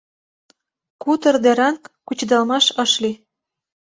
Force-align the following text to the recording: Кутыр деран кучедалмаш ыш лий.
Кутыр 1.03 1.35
деран 1.43 1.75
кучедалмаш 2.07 2.65
ыш 2.83 2.91
лий. 3.01 3.15